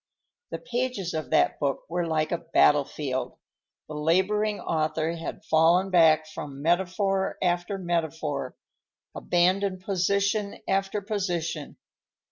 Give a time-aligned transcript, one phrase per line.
[0.49, 3.37] The pages of that book were like a battlefield;
[3.87, 8.55] the laboring author had fallen back from metaphor after metaphor,
[9.13, 11.77] abandoned position after position.